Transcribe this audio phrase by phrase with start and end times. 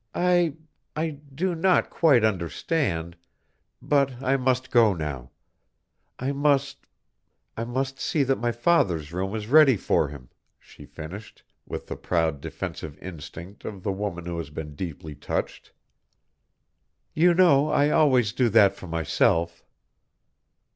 [0.15, 0.55] "I
[0.95, 3.15] I do not quite understand.
[3.83, 5.29] But I must go now.
[6.17, 6.87] I must
[7.55, 11.95] I must see that my father's room is ready for him," she finished, with the
[11.97, 15.71] proud defensive instinct of the woman who has been deeply touched.
[17.13, 19.63] "You know I always do that myself."